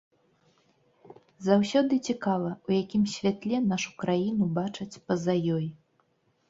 Заўсёды 1.47 1.93
цікава, 2.11 2.49
у 2.71 2.75
якім 2.81 3.03
святле 3.15 3.57
нашу 3.71 3.95
краіну 4.07 4.53
бачаць 4.59 5.01
па-за 5.11 5.39
ёй. 5.61 5.65